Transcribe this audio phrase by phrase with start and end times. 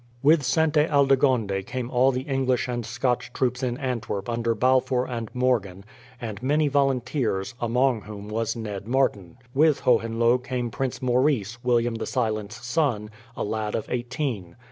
[0.23, 5.29] With Sainte Aldegonde came all the English and Scotch troops in Antwerp under Balfour and
[5.31, 5.85] Morgan,
[6.19, 9.37] and many volunteers, among whom was Ned Martin.
[9.53, 14.55] With Hohenlohe came Prince Maurice, William the Silent's son, a lad of eighteen.